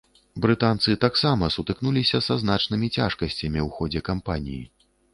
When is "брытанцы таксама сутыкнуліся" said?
0.45-2.23